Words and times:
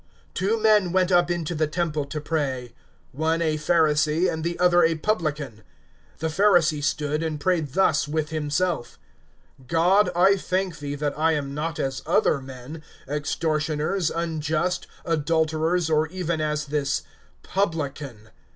(10)Two 0.33 0.59
men 0.59 0.91
went 0.91 1.11
up 1.11 1.29
into 1.29 1.53
the 1.53 1.67
temple 1.67 2.05
to 2.05 2.19
pray; 2.19 2.73
one 3.11 3.39
a 3.39 3.55
Pharisee, 3.55 4.33
and 4.33 4.43
the 4.43 4.57
other 4.57 4.83
a 4.83 4.95
publican. 4.95 5.61
(11)The 6.19 6.35
Pharisee 6.35 6.83
stood, 6.83 7.21
and 7.21 7.39
prayed 7.39 7.73
thus 7.73 8.07
with 8.07 8.31
himself: 8.31 8.97
God, 9.67 10.09
I 10.15 10.37
thank 10.37 10.79
thee, 10.79 10.95
that 10.95 11.15
I 11.19 11.33
am 11.33 11.53
not 11.53 11.77
as 11.77 12.01
other 12.07 12.41
men, 12.41 12.81
extortioners, 13.07 14.09
unjust, 14.09 14.87
adulterers, 15.05 15.87
or 15.87 16.07
even 16.07 16.41
as 16.41 16.65
this 16.65 17.03
publican. 17.43 18.31